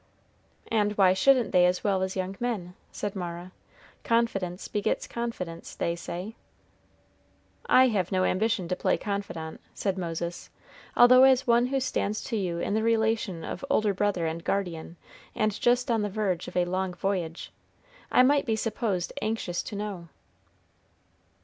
"And 0.71 0.93
why 0.97 1.13
shouldn't 1.13 1.51
they 1.51 1.63
as 1.67 1.83
well 1.83 2.01
as 2.01 2.15
young 2.15 2.35
men?" 2.39 2.73
said 2.91 3.15
Mara. 3.15 3.51
"Confidence 4.03 4.67
begets 4.67 5.05
confidence, 5.05 5.75
they 5.75 5.95
say." 5.95 6.33
"I 7.67 7.89
have 7.89 8.11
no 8.11 8.23
ambition 8.23 8.67
to 8.69 8.75
play 8.75 8.97
confidant," 8.97 9.61
said 9.75 9.99
Moses; 9.99 10.49
"although 10.97 11.21
as 11.23 11.45
one 11.45 11.67
who 11.67 11.79
stands 11.79 12.23
to 12.23 12.35
you 12.35 12.57
in 12.57 12.73
the 12.73 12.81
relation 12.81 13.43
of 13.43 13.63
older 13.69 13.93
brother 13.93 14.25
and 14.25 14.43
guardian, 14.43 14.97
and 15.35 15.51
just 15.61 15.91
on 15.91 16.01
the 16.01 16.09
verge 16.09 16.47
of 16.47 16.57
a 16.57 16.65
long 16.65 16.95
voyage, 16.95 17.51
I 18.11 18.23
might 18.23 18.47
be 18.47 18.55
supposed 18.55 19.13
anxious 19.21 19.61
to 19.61 19.75
know." 19.75 20.07